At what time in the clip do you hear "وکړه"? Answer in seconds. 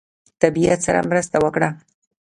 1.43-1.69